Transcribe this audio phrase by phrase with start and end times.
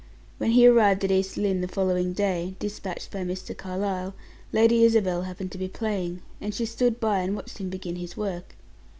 [0.39, 3.55] When he arrived at East Lynne, the following day, dispatched by Mr.
[3.55, 4.15] Carlyle,
[4.51, 8.17] Lady Isabel happened to be playing, and she stood by, and watched him begin his
[8.17, 8.55] work.